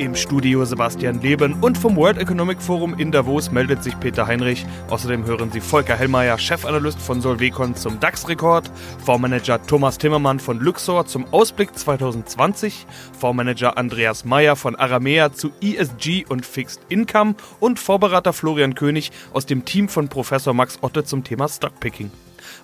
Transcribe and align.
Im 0.00 0.16
Studio 0.16 0.64
Sebastian 0.64 1.20
Leben 1.20 1.52
und 1.60 1.76
vom 1.76 1.94
World 1.94 2.16
Economic 2.16 2.62
Forum 2.62 2.94
in 2.98 3.12
Davos 3.12 3.50
meldet 3.50 3.82
sich 3.82 4.00
Peter 4.00 4.26
Heinrich. 4.26 4.64
Außerdem 4.88 5.26
hören 5.26 5.52
Sie 5.52 5.60
Volker 5.60 5.94
Hellmeier, 5.94 6.38
Chefanalyst 6.38 6.98
von 6.98 7.20
Solvecon 7.20 7.74
zum 7.74 8.00
DAX-Rekord, 8.00 8.70
Fondsmanager 9.04 9.60
Thomas 9.66 9.98
Timmermann 9.98 10.40
von 10.40 10.58
Luxor 10.58 11.04
zum 11.04 11.26
Ausblick 11.34 11.76
2020, 11.76 12.86
Fondsmanager 13.18 13.76
Andreas 13.76 14.24
Meyer 14.24 14.56
von 14.56 14.74
Aramea 14.74 15.34
zu 15.34 15.50
ESG 15.60 16.24
und 16.26 16.46
Fixed 16.46 16.80
Income 16.88 17.34
und 17.60 17.78
Vorberater 17.78 18.32
Florian 18.32 18.74
König 18.74 19.12
aus 19.34 19.44
dem 19.44 19.66
Team 19.66 19.90
von 19.90 20.08
Professor 20.08 20.54
Max 20.54 20.78
Otte 20.80 21.04
zum 21.04 21.24
Thema 21.24 21.46
Stockpicking. 21.46 22.10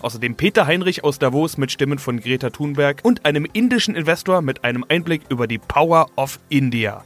Außerdem 0.00 0.36
Peter 0.36 0.66
Heinrich 0.66 1.04
aus 1.04 1.18
Davos 1.18 1.58
mit 1.58 1.70
Stimmen 1.70 1.98
von 1.98 2.18
Greta 2.18 2.48
Thunberg 2.48 3.00
und 3.02 3.26
einem 3.26 3.46
indischen 3.52 3.94
Investor 3.94 4.40
mit 4.40 4.64
einem 4.64 4.86
Einblick 4.88 5.20
über 5.28 5.46
die 5.46 5.58
Power 5.58 6.06
of 6.16 6.40
India. 6.48 7.04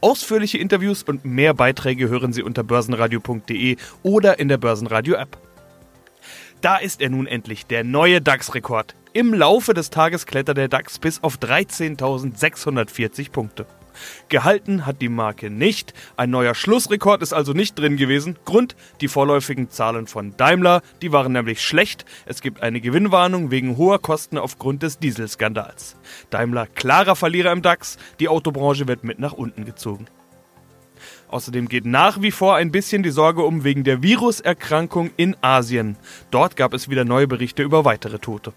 Ausführliche 0.00 0.58
Interviews 0.58 1.02
und 1.02 1.24
mehr 1.24 1.54
Beiträge 1.54 2.08
hören 2.08 2.32
Sie 2.32 2.42
unter 2.42 2.62
börsenradio.de 2.62 3.76
oder 4.02 4.38
in 4.38 4.48
der 4.48 4.58
Börsenradio-App. 4.58 5.38
Da 6.60 6.76
ist 6.76 7.00
er 7.00 7.10
nun 7.10 7.26
endlich, 7.26 7.66
der 7.66 7.84
neue 7.84 8.20
DAX-Rekord. 8.20 8.94
Im 9.12 9.32
Laufe 9.32 9.74
des 9.74 9.90
Tages 9.90 10.26
klettert 10.26 10.56
der 10.56 10.68
DAX 10.68 10.98
bis 10.98 11.22
auf 11.22 11.38
13.640 11.38 13.30
Punkte. 13.30 13.66
Gehalten 14.28 14.86
hat 14.86 15.00
die 15.00 15.08
Marke 15.08 15.50
nicht. 15.50 15.94
Ein 16.16 16.30
neuer 16.30 16.54
Schlussrekord 16.54 17.22
ist 17.22 17.32
also 17.32 17.52
nicht 17.52 17.78
drin 17.78 17.96
gewesen. 17.96 18.36
Grund, 18.44 18.76
die 19.00 19.08
vorläufigen 19.08 19.70
Zahlen 19.70 20.06
von 20.06 20.36
Daimler, 20.36 20.82
die 21.02 21.12
waren 21.12 21.32
nämlich 21.32 21.62
schlecht. 21.62 22.04
Es 22.26 22.42
gibt 22.42 22.62
eine 22.62 22.80
Gewinnwarnung 22.80 23.50
wegen 23.50 23.76
hoher 23.76 24.00
Kosten 24.00 24.38
aufgrund 24.38 24.82
des 24.82 24.98
Dieselskandals. 24.98 25.96
Daimler 26.30 26.66
klarer 26.66 27.16
Verlierer 27.16 27.52
im 27.52 27.62
DAX, 27.62 27.98
die 28.20 28.28
Autobranche 28.28 28.88
wird 28.88 29.04
mit 29.04 29.18
nach 29.18 29.32
unten 29.32 29.64
gezogen. 29.64 30.06
Außerdem 31.28 31.68
geht 31.68 31.84
nach 31.84 32.22
wie 32.22 32.30
vor 32.30 32.56
ein 32.56 32.72
bisschen 32.72 33.02
die 33.02 33.10
Sorge 33.10 33.42
um 33.42 33.64
wegen 33.64 33.84
der 33.84 34.02
Viruserkrankung 34.02 35.10
in 35.16 35.36
Asien. 35.42 35.96
Dort 36.30 36.56
gab 36.56 36.72
es 36.72 36.88
wieder 36.88 37.04
neue 37.04 37.28
Berichte 37.28 37.62
über 37.62 37.84
weitere 37.84 38.18
Tote. 38.18 38.52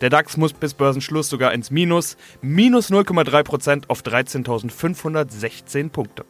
Der 0.00 0.10
DAX 0.10 0.36
muss 0.36 0.52
bis 0.52 0.74
Börsenschluss 0.74 1.28
sogar 1.28 1.52
ins 1.52 1.70
Minus, 1.70 2.16
minus 2.42 2.90
0,3% 2.90 3.84
auf 3.88 4.02
13.516 4.02 5.90
Punkte. 5.90 6.24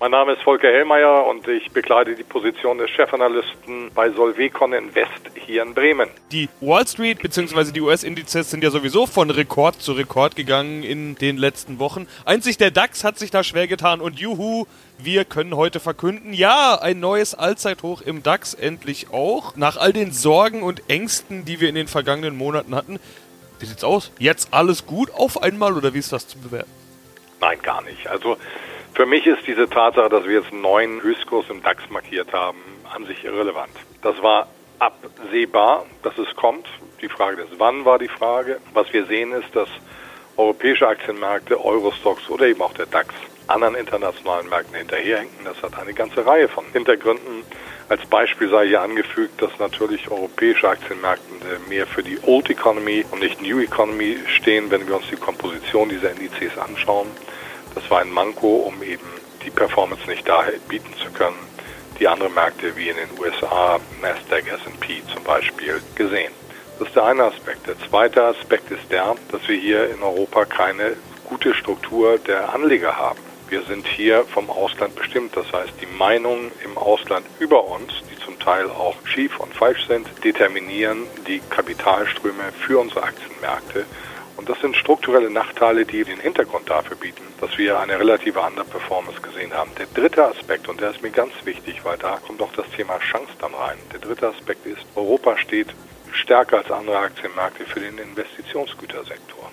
Mein 0.00 0.12
Name 0.12 0.34
ist 0.34 0.42
Volker 0.42 0.68
Hellmeier 0.68 1.26
und 1.26 1.48
ich 1.48 1.72
bekleide 1.72 2.14
die 2.14 2.22
Position 2.22 2.78
des 2.78 2.88
Chefanalysten 2.90 3.90
bei 3.92 4.08
Solvecon 4.10 4.72
Invest 4.72 5.10
hier 5.34 5.62
in 5.62 5.74
Bremen. 5.74 6.08
Die 6.30 6.48
Wall 6.60 6.86
Street 6.86 7.20
bzw. 7.20 7.72
die 7.72 7.80
US-Indizes 7.80 8.48
sind 8.48 8.62
ja 8.62 8.70
sowieso 8.70 9.06
von 9.06 9.28
Rekord 9.28 9.82
zu 9.82 9.94
Rekord 9.94 10.36
gegangen 10.36 10.84
in 10.84 11.16
den 11.16 11.36
letzten 11.36 11.80
Wochen. 11.80 12.06
Einzig 12.24 12.58
der 12.58 12.70
DAX 12.70 13.02
hat 13.02 13.18
sich 13.18 13.32
da 13.32 13.42
schwer 13.42 13.66
getan 13.66 14.00
und 14.00 14.20
juhu, 14.20 14.66
wir 14.98 15.24
können 15.24 15.56
heute 15.56 15.80
verkünden, 15.80 16.32
ja, 16.32 16.78
ein 16.80 17.00
neues 17.00 17.34
Allzeithoch 17.34 18.00
im 18.00 18.22
DAX 18.22 18.54
endlich 18.54 19.10
auch. 19.10 19.56
Nach 19.56 19.76
all 19.76 19.92
den 19.92 20.12
Sorgen 20.12 20.62
und 20.62 20.88
Ängsten, 20.88 21.44
die 21.44 21.58
wir 21.58 21.68
in 21.68 21.74
den 21.74 21.88
vergangenen 21.88 22.36
Monaten 22.36 22.76
hatten. 22.76 23.00
Wie 23.58 23.66
sieht's 23.66 23.82
aus? 23.82 24.12
Jetzt 24.20 24.54
alles 24.54 24.86
gut 24.86 25.10
auf 25.12 25.42
einmal 25.42 25.76
oder 25.76 25.92
wie 25.92 25.98
ist 25.98 26.12
das 26.12 26.28
zu 26.28 26.38
bewerten? 26.38 26.70
Nein, 27.40 27.58
gar 27.62 27.82
nicht. 27.82 28.06
Also 28.06 28.36
für 28.98 29.06
mich 29.06 29.28
ist 29.28 29.46
diese 29.46 29.70
Tatsache, 29.70 30.08
dass 30.08 30.24
wir 30.24 30.40
jetzt 30.40 30.50
einen 30.50 30.60
neuen 30.60 31.00
Höchstkurs 31.00 31.48
im 31.50 31.62
DAX 31.62 31.88
markiert 31.88 32.32
haben, 32.32 32.58
an 32.92 33.06
sich 33.06 33.24
irrelevant. 33.24 33.70
Das 34.02 34.20
war 34.24 34.48
absehbar, 34.80 35.86
dass 36.02 36.18
es 36.18 36.34
kommt. 36.34 36.66
Die 37.00 37.08
Frage 37.08 37.36
des 37.36 37.60
Wann 37.60 37.84
war 37.84 38.00
die 38.00 38.08
Frage. 38.08 38.58
Was 38.74 38.92
wir 38.92 39.06
sehen 39.06 39.30
ist, 39.30 39.54
dass 39.54 39.68
europäische 40.36 40.88
Aktienmärkte, 40.88 41.64
Eurostox 41.64 42.28
oder 42.28 42.48
eben 42.48 42.60
auch 42.60 42.72
der 42.72 42.86
DAX 42.86 43.14
anderen 43.46 43.76
internationalen 43.76 44.48
Märkten 44.48 44.74
hinterherhinken. 44.74 45.44
Das 45.44 45.62
hat 45.62 45.78
eine 45.78 45.94
ganze 45.94 46.26
Reihe 46.26 46.48
von 46.48 46.64
Hintergründen. 46.72 47.44
Als 47.88 48.04
Beispiel 48.04 48.50
sei 48.50 48.66
hier 48.66 48.82
angefügt, 48.82 49.40
dass 49.40 49.56
natürlich 49.60 50.10
europäische 50.10 50.68
Aktienmärkte 50.68 51.60
mehr 51.68 51.86
für 51.86 52.02
die 52.02 52.18
Old 52.26 52.50
Economy 52.50 53.04
und 53.12 53.20
nicht 53.20 53.40
New 53.40 53.60
Economy 53.60 54.18
stehen, 54.26 54.72
wenn 54.72 54.88
wir 54.88 54.96
uns 54.96 55.06
die 55.08 55.14
Komposition 55.14 55.88
dieser 55.88 56.10
Indizes 56.10 56.58
anschauen. 56.58 57.06
Das 57.80 57.88
war 57.92 58.00
ein 58.00 58.10
Manko, 58.10 58.56
um 58.56 58.82
eben 58.82 59.06
die 59.44 59.50
Performance 59.50 60.04
nicht 60.10 60.26
da 60.26 60.44
bieten 60.68 60.92
zu 61.00 61.12
können, 61.12 61.38
die 62.00 62.08
andere 62.08 62.28
Märkte 62.28 62.74
wie 62.76 62.88
in 62.88 62.96
den 62.96 63.08
USA, 63.20 63.78
Nasdaq, 64.02 64.48
S&P 64.48 65.00
zum 65.14 65.22
Beispiel 65.22 65.80
gesehen. 65.94 66.32
Das 66.78 66.88
ist 66.88 66.96
der 66.96 67.04
eine 67.04 67.22
Aspekt. 67.22 67.68
Der 67.68 67.78
zweite 67.88 68.24
Aspekt 68.24 68.72
ist 68.72 68.90
der, 68.90 69.14
dass 69.30 69.46
wir 69.46 69.56
hier 69.56 69.90
in 69.90 70.02
Europa 70.02 70.44
keine 70.44 70.96
gute 71.28 71.54
Struktur 71.54 72.18
der 72.18 72.52
Anleger 72.52 72.96
haben. 72.96 73.20
Wir 73.48 73.62
sind 73.62 73.86
hier 73.86 74.24
vom 74.24 74.50
Ausland 74.50 74.96
bestimmt. 74.96 75.36
Das 75.36 75.46
heißt, 75.52 75.74
die 75.80 75.96
Meinungen 75.98 76.50
im 76.64 76.76
Ausland 76.76 77.26
über 77.38 77.64
uns, 77.64 77.92
die 78.10 78.18
zum 78.24 78.40
Teil 78.40 78.68
auch 78.68 78.96
schief 79.04 79.38
und 79.38 79.54
falsch 79.54 79.86
sind, 79.86 80.08
determinieren 80.24 81.04
die 81.28 81.40
Kapitalströme 81.48 82.52
für 82.58 82.80
unsere 82.80 83.04
Aktienmärkte. 83.04 83.86
Und 84.38 84.48
das 84.48 84.60
sind 84.60 84.76
strukturelle 84.76 85.30
Nachteile, 85.30 85.84
die 85.84 86.04
den 86.04 86.20
Hintergrund 86.20 86.70
dafür 86.70 86.96
bieten, 86.96 87.24
dass 87.40 87.58
wir 87.58 87.80
eine 87.80 87.98
relative 87.98 88.38
Underperformance 88.40 89.20
gesehen 89.20 89.52
haben. 89.52 89.72
Der 89.76 89.86
dritte 89.92 90.24
Aspekt, 90.24 90.68
und 90.68 90.80
der 90.80 90.90
ist 90.90 91.02
mir 91.02 91.10
ganz 91.10 91.32
wichtig, 91.42 91.84
weil 91.84 91.98
da 91.98 92.20
kommt 92.24 92.40
auch 92.40 92.52
das 92.52 92.70
Thema 92.70 93.00
Chance 93.00 93.32
dann 93.40 93.52
rein. 93.52 93.78
Der 93.92 93.98
dritte 93.98 94.28
Aspekt 94.28 94.64
ist, 94.64 94.86
Europa 94.94 95.36
steht 95.38 95.74
stärker 96.12 96.58
als 96.58 96.70
andere 96.70 96.98
Aktienmärkte 96.98 97.64
für 97.64 97.80
den 97.80 97.98
Investitionsgütersektor. 97.98 99.50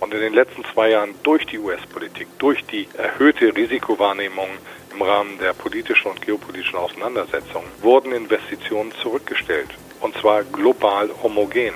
Und 0.00 0.12
in 0.12 0.20
den 0.20 0.34
letzten 0.34 0.62
zwei 0.74 0.90
Jahren 0.90 1.14
durch 1.22 1.46
die 1.46 1.58
US-Politik, 1.58 2.28
durch 2.38 2.62
die 2.66 2.88
erhöhte 2.98 3.56
Risikowahrnehmung 3.56 4.50
im 4.92 5.00
Rahmen 5.00 5.38
der 5.38 5.54
politischen 5.54 6.10
und 6.10 6.20
geopolitischen 6.20 6.78
Auseinandersetzungen, 6.78 7.68
wurden 7.80 8.12
Investitionen 8.12 8.92
zurückgestellt. 9.00 9.70
Und 10.00 10.14
zwar 10.18 10.44
global 10.44 11.08
homogen. 11.22 11.72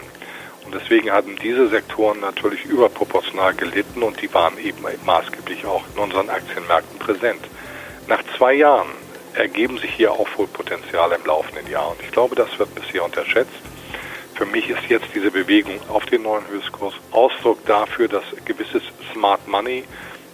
Und 0.66 0.75
deswegen 0.75 1.12
hatten 1.12 1.37
diese 1.41 1.69
Sektoren 1.69 2.21
natürlich 2.21 2.65
überproportional 2.65 3.54
gelitten 3.54 4.03
und 4.03 4.21
die 4.21 4.32
waren 4.34 4.59
eben 4.59 4.84
maßgeblich 5.04 5.65
auch 5.65 5.84
in 5.94 6.03
unseren 6.03 6.28
Aktienmärkten 6.28 6.99
präsent. 6.99 7.41
Nach 8.09 8.22
zwei 8.37 8.54
Jahren 8.54 8.88
ergeben 9.34 9.78
sich 9.78 9.93
hier 9.94 10.10
Aufholpotenziale 10.10 11.16
im 11.16 11.25
laufenden 11.25 11.71
Jahr 11.71 11.91
und 11.91 12.00
ich 12.03 12.10
glaube, 12.10 12.34
das 12.34 12.59
wird 12.59 12.75
bisher 12.75 13.05
unterschätzt. 13.05 13.53
Für 14.34 14.44
mich 14.44 14.69
ist 14.69 14.82
jetzt 14.88 15.06
diese 15.15 15.31
Bewegung 15.31 15.78
auf 15.88 16.05
den 16.06 16.22
neuen 16.22 16.47
Höchstkurs 16.49 16.94
Ausdruck 17.10 17.65
dafür, 17.66 18.09
dass 18.09 18.25
gewisses 18.44 18.82
Smart 19.12 19.47
Money 19.47 19.84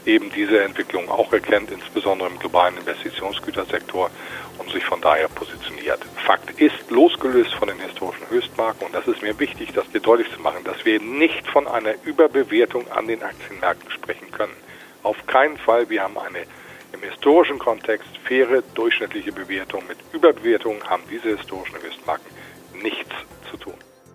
eben 0.06 0.30
diese 0.30 0.62
Entwicklung 0.62 1.08
auch 1.08 1.32
erkennt, 1.32 1.70
insbesondere 1.70 2.28
im 2.28 2.38
globalen 2.38 2.76
Investitionsgütersektor 2.78 4.10
und 4.58 4.70
sich 4.70 4.84
von 4.84 5.00
daher 5.00 5.28
positioniert. 5.28 6.00
Fakt 6.24 6.60
ist, 6.60 6.90
losgelöst 6.90 7.54
von 7.54 7.68
den 7.68 7.78
historischen 7.80 8.28
Höchstmarken, 8.28 8.86
und 8.86 8.94
das 8.94 9.06
ist 9.06 9.22
mir 9.22 9.38
wichtig, 9.38 9.72
das 9.74 9.88
dir 9.91 10.00
deutlich 10.00 10.30
zu 10.32 10.41
machen, 10.41 10.64
dass 10.64 10.84
wir 10.84 11.00
nicht 11.00 11.46
von 11.48 11.66
einer 11.66 11.94
Überbewertung 12.04 12.91
an 12.91 13.06
den 13.06 13.22
Aktienmärkten 13.22 13.91
sprechen 13.91 14.30
können. 14.30 14.54
Auf 15.02 15.26
keinen 15.26 15.56
Fall. 15.56 15.88
Wir 15.91 16.02
haben 16.02 16.18
eine 16.18 16.44
im 16.92 17.00
historischen 17.02 17.58
Kontext 17.58 18.08
faire 18.24 18.62
durchschnittliche 18.74 19.32
Bewertung. 19.32 19.82
Mit 19.88 19.98
Überbewertung 20.12 20.82
haben 20.84 21.02
diese 21.10 21.36
historischen 21.36 21.76
Höchstmarken 21.82 22.26
nichts. 22.82 23.14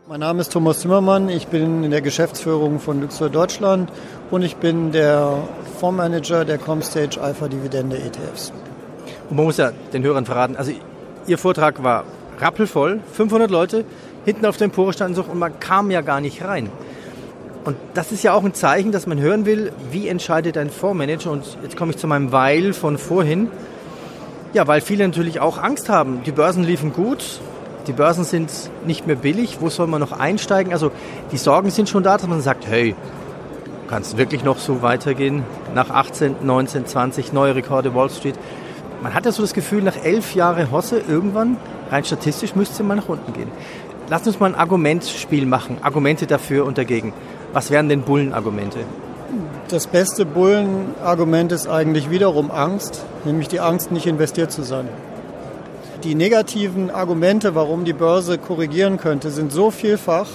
Mein 0.09 0.21
Name 0.21 0.39
ist 0.39 0.53
Thomas 0.53 0.79
Zimmermann, 0.79 1.27
ich 1.27 1.47
bin 1.47 1.83
in 1.83 1.91
der 1.91 1.99
Geschäftsführung 1.99 2.79
von 2.79 3.01
Luxor 3.01 3.29
Deutschland 3.29 3.91
und 4.31 4.41
ich 4.41 4.55
bin 4.55 4.93
der 4.93 5.37
Fondsmanager 5.81 6.45
der 6.45 6.57
Comstage 6.57 7.19
Alpha 7.19 7.49
Dividende 7.49 7.97
ETFs. 7.97 8.53
Und 9.29 9.35
man 9.35 9.43
muss 9.47 9.57
ja 9.57 9.73
den 9.91 10.03
Hörern 10.03 10.25
verraten, 10.25 10.55
also 10.55 10.71
Ihr 11.27 11.37
Vortrag 11.37 11.83
war 11.83 12.05
rappelvoll, 12.39 13.01
500 13.11 13.51
Leute, 13.51 13.83
hinten 14.23 14.45
auf 14.45 14.55
dem 14.55 14.69
Empore 14.69 14.93
standen 14.93 15.13
so 15.13 15.23
und 15.23 15.39
man 15.39 15.59
kam 15.59 15.91
ja 15.91 15.99
gar 15.99 16.21
nicht 16.21 16.41
rein. 16.41 16.69
Und 17.65 17.75
das 17.93 18.13
ist 18.13 18.23
ja 18.23 18.31
auch 18.31 18.45
ein 18.45 18.53
Zeichen, 18.53 18.93
dass 18.93 19.07
man 19.07 19.19
hören 19.19 19.45
will, 19.45 19.73
wie 19.91 20.07
entscheidet 20.07 20.57
ein 20.57 20.69
Fondsmanager. 20.69 21.31
Und 21.31 21.43
jetzt 21.63 21.75
komme 21.75 21.91
ich 21.91 21.97
zu 21.97 22.07
meinem 22.07 22.31
Weil 22.31 22.71
von 22.71 22.97
vorhin. 22.97 23.51
Ja, 24.53 24.67
weil 24.67 24.79
viele 24.79 25.05
natürlich 25.05 25.41
auch 25.41 25.57
Angst 25.61 25.89
haben. 25.89 26.21
Die 26.25 26.31
Börsen 26.31 26.63
liefen 26.63 26.93
gut, 26.93 27.41
die 27.87 27.93
Börsen 27.93 28.23
sind 28.23 28.51
nicht 28.85 29.07
mehr 29.07 29.15
billig, 29.15 29.57
wo 29.61 29.69
soll 29.69 29.87
man 29.87 30.01
noch 30.01 30.11
einsteigen? 30.11 30.73
Also 30.73 30.91
die 31.31 31.37
Sorgen 31.37 31.69
sind 31.69 31.89
schon 31.89 32.03
da, 32.03 32.17
dass 32.17 32.27
man 32.27 32.41
sagt, 32.41 32.67
hey, 32.67 32.95
kann 33.87 34.01
es 34.01 34.17
wirklich 34.17 34.43
noch 34.43 34.57
so 34.57 34.81
weitergehen? 34.81 35.43
Nach 35.73 35.89
18, 35.89 36.37
19, 36.43 36.85
20 36.85 37.33
neue 37.33 37.55
Rekorde 37.55 37.95
Wall 37.95 38.09
Street. 38.09 38.35
Man 39.01 39.13
hat 39.13 39.25
ja 39.25 39.31
so 39.31 39.41
das 39.41 39.53
Gefühl, 39.53 39.81
nach 39.83 39.95
elf 40.03 40.35
Jahren 40.35 40.71
Hosse, 40.71 41.01
irgendwann, 41.07 41.57
rein 41.89 42.03
statistisch, 42.03 42.55
müsste 42.55 42.83
mal 42.83 42.95
nach 42.95 43.07
unten 43.07 43.31
gehen. 43.33 43.49
Lass 44.09 44.27
uns 44.27 44.39
mal 44.39 44.47
ein 44.47 44.55
Argumentspiel 44.55 45.45
machen. 45.45 45.77
Argumente 45.81 46.27
dafür 46.27 46.65
und 46.65 46.77
dagegen. 46.77 47.13
Was 47.53 47.71
wären 47.71 47.89
denn 47.89 48.01
Bullenargumente? 48.01 48.79
Das 49.69 49.87
beste 49.87 50.25
Bullenargument 50.25 51.51
ist 51.51 51.67
eigentlich 51.67 52.09
wiederum 52.09 52.51
Angst, 52.51 53.03
nämlich 53.25 53.47
die 53.47 53.59
Angst, 53.59 53.91
nicht 53.91 54.07
investiert 54.07 54.51
zu 54.51 54.63
sein. 54.63 54.87
Die 56.03 56.13
negativen 56.13 56.91
Argumente, 56.91 57.55
warum 57.55 57.83
die 57.83 57.93
Börse 57.93 58.37
korrigieren 58.37 58.97
könnte, 58.97 59.31
sind 59.31 59.51
so 59.51 59.71
vielfach, 59.71 60.27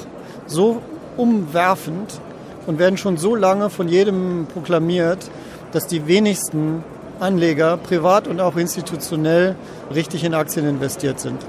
so 0.46 0.82
umwerfend 1.16 2.20
und 2.66 2.80
werden 2.80 2.96
schon 2.96 3.16
so 3.16 3.36
lange 3.36 3.70
von 3.70 3.88
jedem 3.88 4.46
proklamiert, 4.52 5.30
dass 5.70 5.86
die 5.86 6.06
wenigsten 6.08 6.82
Anleger, 7.20 7.76
privat 7.76 8.26
und 8.26 8.40
auch 8.40 8.56
institutionell, 8.56 9.54
richtig 9.94 10.24
in 10.24 10.34
Aktien 10.34 10.68
investiert 10.68 11.20
sind. 11.20 11.40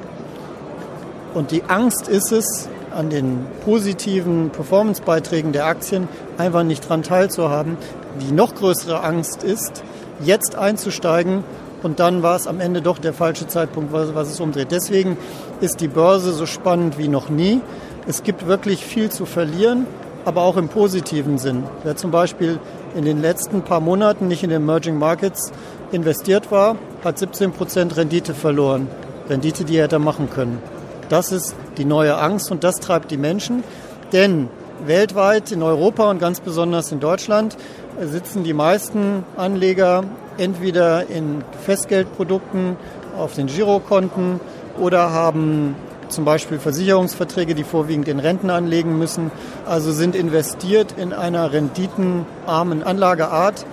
Und 1.34 1.50
die 1.50 1.64
Angst 1.64 2.08
ist 2.08 2.32
es, 2.32 2.70
an 2.96 3.10
den 3.10 3.48
positiven 3.66 4.52
Performance-Beiträgen 4.52 5.52
der 5.52 5.66
Aktien 5.66 6.08
einfach 6.38 6.62
nicht 6.62 6.88
dran 6.88 7.02
teilzuhaben. 7.02 7.78
Die 8.22 8.32
noch 8.32 8.54
größere 8.54 9.02
Angst 9.02 9.44
ist, 9.44 9.84
jetzt 10.24 10.56
einzusteigen 10.56 11.44
und 11.84 12.00
dann 12.00 12.24
war 12.24 12.36
es 12.36 12.48
am 12.48 12.60
Ende 12.60 12.82
doch 12.82 12.98
der 12.98 13.14
falsche 13.14 13.48
Zeitpunkt, 13.48 13.94
was, 13.94 14.16
was 14.16 14.32
es 14.32 14.40
umdreht. 14.40 14.72
Deswegen 14.72 15.18
ist 15.62 15.82
die 15.82 15.88
Börse 15.88 16.34
so 16.34 16.46
spannend 16.46 16.98
wie 16.98 17.08
noch 17.08 17.30
nie. 17.30 17.62
Es 18.08 18.24
gibt 18.24 18.48
wirklich 18.48 18.84
viel 18.84 19.10
zu 19.10 19.26
verlieren, 19.26 19.86
aber 20.26 20.42
auch 20.42 20.58
im 20.58 20.70
positiven 20.70 21.38
Sinn. 21.38 21.64
Wer 21.84 21.96
zum 21.96 22.12
Beispiel 22.12 22.60
in 22.96 23.06
den 23.06 23.22
letzten 23.22 23.62
paar 23.62 23.82
Monaten 23.82 24.28
nicht 24.28 24.44
in 24.44 24.50
den 24.50 24.62
Emerging 24.62 24.98
Markets 24.98 25.52
investiert 25.92 26.52
war, 26.52 26.78
hat 27.04 27.20
17 27.20 27.52
Prozent 27.52 27.98
Rendite 27.98 28.34
verloren. 28.34 28.88
Rendite, 29.30 29.64
die 29.64 29.78
er 29.78 29.86
hätte 29.86 30.00
machen 30.00 30.30
können. 30.30 30.62
Das 31.10 31.32
ist 31.32 31.56
die 31.78 31.86
neue 31.86 32.18
Angst 32.18 32.52
und 32.52 32.64
das 32.64 32.80
treibt 32.80 33.12
die 33.12 33.18
Menschen. 33.18 33.64
Denn 34.12 34.50
weltweit, 34.86 35.52
in 35.52 35.64
Europa 35.64 36.10
und 36.10 36.20
ganz 36.20 36.40
besonders 36.40 36.92
in 36.92 37.00
Deutschland, 37.00 37.58
sitzen 38.02 38.44
die 38.44 38.54
meisten 38.54 39.24
Anleger 39.38 40.04
entweder 40.38 41.10
in 41.10 41.44
Festgeldprodukten 41.64 42.78
auf 43.18 43.36
den 43.36 43.48
Girokonten 43.48 44.40
oder 44.80 45.12
haben 45.12 45.76
zum 46.10 46.26
Beispiel 46.26 46.60
Versicherungsverträge, 46.60 47.56
die 47.56 47.64
vorwiegend 47.64 48.08
in 48.08 48.20
Renten 48.20 48.50
anlegen 48.50 48.98
müssen, 48.98 49.32
also 49.66 49.92
sind 49.92 50.16
investiert 50.16 50.94
in 50.98 51.14
einer 51.14 51.52
renditenarmen 51.52 52.84
Anlageart 52.84 53.66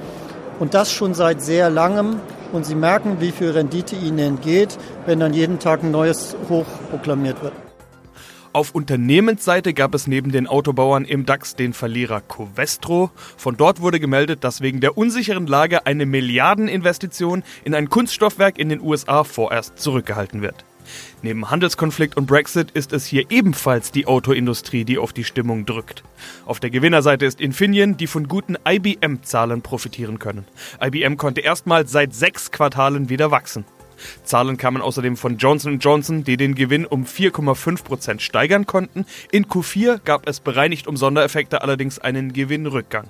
und 0.59 0.75
das 0.75 0.93
schon 0.93 1.15
seit 1.15 1.43
sehr 1.43 1.71
langem. 1.71 2.21
Und 2.53 2.67
sie 2.67 2.75
merken, 2.75 3.19
wie 3.21 3.31
viel 3.31 3.51
Rendite 3.51 3.95
ihnen 3.95 4.19
entgeht, 4.19 4.77
wenn 5.07 5.21
dann 5.21 5.33
jeden 5.33 5.61
Tag 5.61 5.85
ein 5.85 5.93
neues 5.93 6.37
Hoch 6.49 6.67
proklamiert 6.91 7.43
wird. 7.45 7.53
Auf 8.53 8.75
Unternehmensseite 8.75 9.73
gab 9.75 9.95
es 9.95 10.09
neben 10.09 10.33
den 10.33 10.49
Autobauern 10.49 11.05
im 11.05 11.25
DAX 11.25 11.55
den 11.55 11.73
Verlierer 11.73 12.21
Covestro. 12.21 13.13
Von 13.37 13.57
dort 13.57 13.81
wurde 13.81 14.01
gemeldet, 14.01 14.43
dass 14.43 14.61
wegen 14.61 14.81
der 14.81 14.99
unsicheren 14.99 15.47
Lage 15.47 15.87
eine 15.87 16.05
Milliardeninvestition 16.05 17.45
in 17.63 17.77
ein 17.77 17.89
Kunststoffwerk 17.89 18.59
in 18.59 18.69
den 18.69 18.81
USA 18.81 19.23
vorerst 19.23 19.79
zurückgehalten 19.79 20.43
wird. 20.43 20.65
Neben 21.23 21.49
Handelskonflikt 21.49 22.17
und 22.17 22.27
Brexit 22.27 22.73
ist 22.73 22.93
es 22.93 23.07
hier 23.07 23.31
ebenfalls 23.31 23.93
die 23.93 24.07
Autoindustrie, 24.07 24.85
die 24.85 24.99
auf 24.99 25.13
die 25.13 25.23
Stimmung 25.23 25.65
drückt. 25.65 26.03
Auf 26.45 26.59
der 26.59 26.71
Gewinnerseite 26.71 27.27
ist 27.27 27.41
Infineon, 27.41 27.97
die 27.99 28.09
von 28.09 28.27
guten 28.27 28.57
IBM-Zahlen 28.67 29.63
profitieren 29.63 30.19
können. 30.19 30.45
IBM 30.83 31.17
konnte 31.17 31.43
erstmals 31.43 31.93
seit 31.93 32.15
sechs 32.15 32.51
Quartalen 32.51 33.11
wieder 33.11 33.31
wachsen. 33.31 33.65
Zahlen 34.25 34.57
kamen 34.57 34.83
außerdem 34.83 35.17
von 35.17 35.37
Johnson 35.37 35.79
Johnson, 35.79 36.25
die 36.25 36.37
den 36.37 36.55
Gewinn 36.55 36.87
um 36.87 37.05
4,5% 37.05 38.21
steigern 38.21 38.67
konnten. 38.67 39.05
In 39.31 39.47
Q4 39.47 40.01
gab 40.05 40.29
es 40.29 40.41
bereinigt 40.41 40.87
um 40.87 40.97
Sondereffekte 40.97 41.63
allerdings 41.63 41.99
einen 41.99 42.33
Gewinnrückgang. 42.33 43.09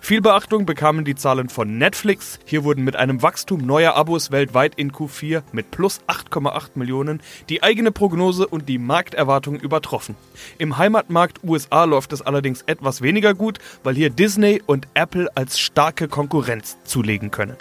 Viel 0.00 0.20
Beachtung 0.20 0.66
bekamen 0.66 1.04
die 1.04 1.14
Zahlen 1.14 1.48
von 1.48 1.78
Netflix. 1.78 2.38
Hier 2.44 2.64
wurden 2.64 2.84
mit 2.84 2.96
einem 2.96 3.22
Wachstum 3.22 3.64
neuer 3.64 3.94
Abos 3.94 4.30
weltweit 4.30 4.74
in 4.76 4.92
Q4 4.92 5.42
mit 5.52 5.70
plus 5.70 6.00
8,8 6.06 6.70
Millionen 6.74 7.20
die 7.48 7.62
eigene 7.62 7.92
Prognose 7.92 8.46
und 8.46 8.68
die 8.68 8.78
Markterwartung 8.78 9.56
übertroffen. 9.56 10.16
Im 10.58 10.78
Heimatmarkt 10.78 11.42
USA 11.44 11.84
läuft 11.84 12.12
es 12.12 12.22
allerdings 12.22 12.62
etwas 12.62 13.02
weniger 13.02 13.34
gut, 13.34 13.58
weil 13.82 13.94
hier 13.94 14.10
Disney 14.10 14.62
und 14.66 14.86
Apple 14.94 15.28
als 15.34 15.58
starke 15.58 16.08
Konkurrenz 16.08 16.78
zulegen 16.84 17.30
können. 17.30 17.56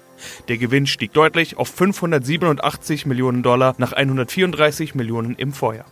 Der 0.48 0.58
Gewinn 0.58 0.88
stieg 0.88 1.14
deutlich 1.14 1.58
auf 1.58 1.70
587 1.70 3.06
Millionen 3.06 3.44
Dollar 3.44 3.76
nach 3.78 3.94
134 3.94 4.96
Millionen 4.96 5.36
im 5.36 5.54
Vorjahr. 5.54 5.86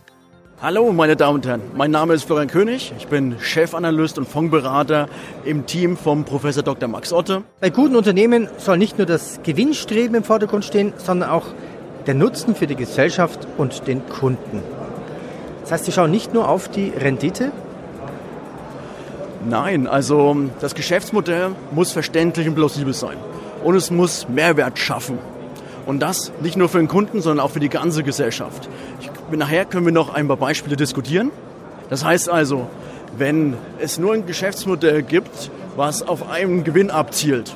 Hallo, 0.60 0.90
meine 0.92 1.14
Damen 1.14 1.36
und 1.36 1.46
Herren. 1.46 1.62
Mein 1.76 1.92
Name 1.92 2.14
ist 2.14 2.24
Florian 2.24 2.48
König. 2.48 2.92
Ich 2.98 3.06
bin 3.06 3.36
Chefanalyst 3.38 4.18
und 4.18 4.28
Fondsberater 4.28 5.08
im 5.44 5.66
Team 5.66 5.96
vom 5.96 6.24
Professor 6.24 6.64
Dr. 6.64 6.88
Max 6.88 7.12
Otte. 7.12 7.44
Bei 7.60 7.70
guten 7.70 7.94
Unternehmen 7.94 8.48
soll 8.56 8.76
nicht 8.76 8.98
nur 8.98 9.06
das 9.06 9.38
Gewinnstreben 9.44 10.16
im 10.16 10.24
Vordergrund 10.24 10.64
stehen, 10.64 10.92
sondern 10.96 11.30
auch 11.30 11.44
der 12.08 12.14
Nutzen 12.14 12.56
für 12.56 12.66
die 12.66 12.74
Gesellschaft 12.74 13.46
und 13.56 13.86
den 13.86 14.04
Kunden. 14.08 14.64
Das 15.62 15.70
heißt, 15.70 15.84
Sie 15.84 15.92
schauen 15.92 16.10
nicht 16.10 16.34
nur 16.34 16.48
auf 16.48 16.68
die 16.68 16.88
Rendite? 16.88 17.52
Nein, 19.48 19.86
also 19.86 20.36
das 20.58 20.74
Geschäftsmodell 20.74 21.52
muss 21.70 21.92
verständlich 21.92 22.48
und 22.48 22.56
plausibel 22.56 22.94
sein. 22.94 23.16
Und 23.62 23.76
es 23.76 23.92
muss 23.92 24.28
Mehrwert 24.28 24.80
schaffen. 24.80 25.18
Und 25.86 26.00
das 26.00 26.32
nicht 26.40 26.56
nur 26.56 26.68
für 26.68 26.78
den 26.78 26.88
Kunden, 26.88 27.22
sondern 27.22 27.46
auch 27.46 27.52
für 27.52 27.60
die 27.60 27.68
ganze 27.68 28.02
Gesellschaft. 28.02 28.68
Ich 29.00 29.08
Nachher 29.36 29.66
können 29.66 29.84
wir 29.84 29.92
noch 29.92 30.12
ein 30.12 30.26
paar 30.26 30.36
Beispiele 30.38 30.76
diskutieren. 30.76 31.30
Das 31.90 32.04
heißt 32.04 32.28
also, 32.28 32.66
wenn 33.16 33.54
es 33.78 33.98
nur 33.98 34.14
ein 34.14 34.26
Geschäftsmodell 34.26 35.02
gibt, 35.02 35.50
was 35.76 36.02
auf 36.02 36.28
einen 36.28 36.64
Gewinn 36.64 36.90
abzielt, 36.90 37.54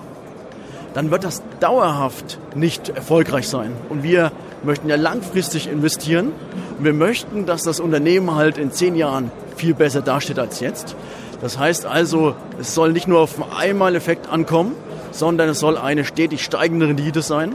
dann 0.95 1.11
wird 1.11 1.25
das 1.25 1.43
dauerhaft 1.61 2.39
nicht 2.55 2.91
erfolgreich 2.91 3.49
sein. 3.49 3.73
Und 3.89 4.03
wir 4.03 4.33
möchten 4.63 4.89
ja 4.89 4.97
langfristig 4.97 5.69
investieren. 5.69 6.33
Und 6.79 6.85
wir 6.85 6.93
möchten, 6.93 7.47
dass 7.47 7.63
das 7.63 7.81
Unternehmen 7.81 8.35
halt 8.35 8.59
in 8.59 8.71
zehn 8.71 8.95
Jahren 8.95 9.31
viel 9.57 9.75
besser 9.75 10.03
dasteht 10.03 10.39
als 10.39 10.61
jetzt. 10.61 10.95
Das 11.41 11.59
heißt 11.59 11.87
also, 11.87 12.35
es 12.61 12.75
soll 12.75 12.93
nicht 12.93 13.09
nur 13.09 13.21
auf 13.21 13.43
einen 13.43 13.53
Einmaleffekt 13.53 14.31
ankommen, 14.31 14.75
sondern 15.11 15.49
es 15.49 15.59
soll 15.59 15.79
eine 15.79 16.05
stetig 16.05 16.45
steigende 16.45 16.89
Rendite 16.89 17.23
sein. 17.23 17.55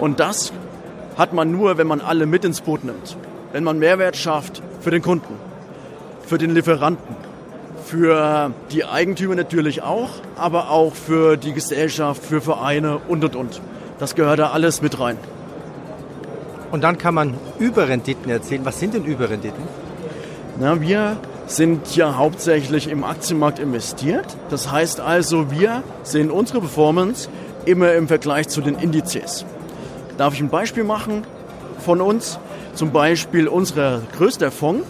Und 0.00 0.18
das 0.18 0.52
hat 1.16 1.32
man 1.32 1.52
nur, 1.52 1.78
wenn 1.78 1.86
man 1.86 2.00
alle 2.00 2.26
mit 2.26 2.44
ins 2.44 2.62
Boot 2.62 2.84
nimmt 2.84 3.16
wenn 3.54 3.62
man 3.62 3.78
Mehrwert 3.78 4.16
schafft 4.16 4.62
für 4.80 4.90
den 4.90 5.00
Kunden, 5.00 5.32
für 6.26 6.38
den 6.38 6.56
Lieferanten, 6.56 7.14
für 7.84 8.50
die 8.72 8.84
Eigentümer 8.84 9.36
natürlich 9.36 9.80
auch, 9.80 10.10
aber 10.34 10.70
auch 10.70 10.92
für 10.92 11.36
die 11.36 11.52
Gesellschaft, 11.52 12.24
für 12.24 12.40
Vereine 12.40 12.98
und 13.06 13.22
und 13.22 13.36
und. 13.36 13.60
Das 14.00 14.16
gehört 14.16 14.40
da 14.40 14.50
alles 14.50 14.82
mit 14.82 14.98
rein. 14.98 15.18
Und 16.72 16.82
dann 16.82 16.98
kann 16.98 17.14
man 17.14 17.34
Überrenditen 17.60 18.28
erzählen. 18.28 18.64
Was 18.64 18.80
sind 18.80 18.94
denn 18.94 19.04
Überrenditen? 19.04 19.62
Na, 20.58 20.80
wir 20.80 21.16
sind 21.46 21.94
ja 21.94 22.16
hauptsächlich 22.16 22.88
im 22.88 23.04
Aktienmarkt 23.04 23.60
investiert. 23.60 24.36
Das 24.50 24.72
heißt 24.72 24.98
also, 24.98 25.52
wir 25.52 25.84
sehen 26.02 26.32
unsere 26.32 26.58
Performance 26.58 27.28
immer 27.66 27.92
im 27.94 28.08
Vergleich 28.08 28.48
zu 28.48 28.62
den 28.62 28.74
Indizes. 28.74 29.46
Darf 30.18 30.34
ich 30.34 30.40
ein 30.40 30.48
Beispiel 30.48 30.82
machen 30.82 31.22
von 31.78 32.00
uns? 32.00 32.40
Zum 32.74 32.90
Beispiel 32.90 33.46
unser 33.46 34.02
größter 34.16 34.50
Fonds 34.50 34.84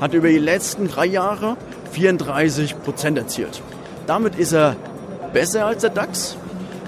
hat 0.00 0.14
über 0.14 0.28
die 0.28 0.38
letzten 0.38 0.88
drei 0.88 1.04
Jahre 1.06 1.56
34 1.92 2.82
Prozent 2.82 3.18
erzielt. 3.18 3.62
Damit 4.06 4.36
ist 4.36 4.52
er 4.52 4.76
besser 5.34 5.66
als 5.66 5.82
der 5.82 5.90
DAX 5.90 6.36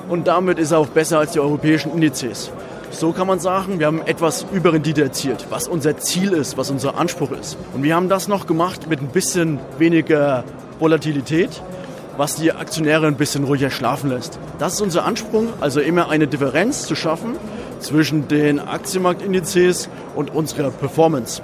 und 0.08 0.26
damit 0.26 0.58
ist 0.58 0.72
er 0.72 0.78
auch 0.78 0.86
besser 0.86 1.18
als 1.18 1.32
die 1.32 1.40
europäischen 1.40 1.92
Indizes. 1.92 2.50
So 2.90 3.12
kann 3.12 3.26
man 3.26 3.38
sagen, 3.40 3.78
wir 3.78 3.86
haben 3.86 4.00
etwas 4.06 4.46
Überrendite 4.50 5.02
erzielt, 5.02 5.46
was 5.50 5.68
unser 5.68 5.98
Ziel 5.98 6.32
ist, 6.32 6.56
was 6.56 6.70
unser 6.70 6.96
Anspruch 6.96 7.32
ist. 7.32 7.58
Und 7.74 7.82
wir 7.82 7.94
haben 7.94 8.08
das 8.08 8.28
noch 8.28 8.46
gemacht 8.46 8.88
mit 8.88 9.02
ein 9.02 9.08
bisschen 9.08 9.58
weniger 9.78 10.44
Volatilität, 10.78 11.62
was 12.16 12.36
die 12.36 12.52
Aktionäre 12.52 13.06
ein 13.06 13.16
bisschen 13.16 13.44
ruhiger 13.44 13.70
schlafen 13.70 14.08
lässt. 14.08 14.38
Das 14.58 14.72
ist 14.74 14.80
unser 14.80 15.04
Anspruch, 15.04 15.44
also 15.60 15.80
immer 15.80 16.08
eine 16.08 16.26
Differenz 16.26 16.86
zu 16.86 16.94
schaffen 16.94 17.36
zwischen 17.80 18.28
den 18.28 18.60
Aktienmarktindizes 18.60 19.88
und 20.14 20.34
unserer 20.34 20.70
Performance. 20.70 21.42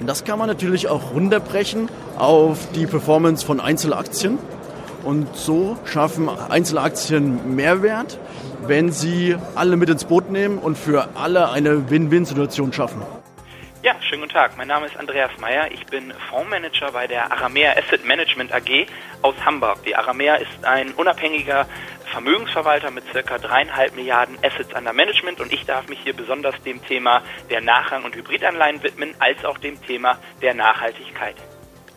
Und 0.00 0.06
das 0.06 0.24
kann 0.24 0.38
man 0.38 0.48
natürlich 0.48 0.88
auch 0.88 1.12
runterbrechen 1.12 1.88
auf 2.18 2.58
die 2.74 2.86
Performance 2.86 3.44
von 3.46 3.60
Einzelaktien. 3.60 4.38
Und 5.04 5.36
so 5.36 5.76
schaffen 5.84 6.28
Einzelaktien 6.28 7.54
Mehrwert, 7.56 8.18
wenn 8.66 8.92
sie 8.92 9.36
alle 9.54 9.76
mit 9.76 9.90
ins 9.90 10.04
Boot 10.04 10.30
nehmen 10.30 10.58
und 10.58 10.78
für 10.78 11.08
alle 11.14 11.50
eine 11.50 11.90
Win-Win-Situation 11.90 12.72
schaffen. 12.72 13.02
Ja, 13.82 13.96
schönen 14.00 14.22
guten 14.22 14.34
Tag. 14.34 14.56
Mein 14.56 14.68
Name 14.68 14.86
ist 14.86 14.96
Andreas 14.96 15.32
Meyer. 15.40 15.72
Ich 15.72 15.84
bin 15.86 16.12
Fondsmanager 16.30 16.92
bei 16.92 17.08
der 17.08 17.32
Aramea 17.32 17.72
Asset 17.72 18.04
Management 18.06 18.52
AG 18.52 18.86
aus 19.22 19.34
Hamburg. 19.44 19.82
Die 19.84 19.96
Aramea 19.96 20.36
ist 20.36 20.64
ein 20.64 20.92
unabhängiger 20.92 21.66
Vermögensverwalter 22.12 22.90
mit 22.90 23.04
circa 23.10 23.38
dreieinhalb 23.38 23.96
Milliarden 23.96 24.36
Assets 24.42 24.74
under 24.74 24.92
Management 24.92 25.40
und 25.40 25.50
ich 25.50 25.64
darf 25.64 25.88
mich 25.88 25.98
hier 26.00 26.12
besonders 26.12 26.54
dem 26.62 26.84
Thema 26.84 27.22
der 27.48 27.62
Nachrang- 27.62 28.04
und 28.04 28.14
Hybridanleihen 28.14 28.82
widmen, 28.82 29.14
als 29.18 29.42
auch 29.46 29.56
dem 29.56 29.80
Thema 29.86 30.18
der 30.42 30.52
Nachhaltigkeit. 30.52 31.36